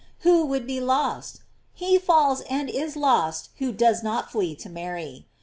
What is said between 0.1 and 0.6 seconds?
Who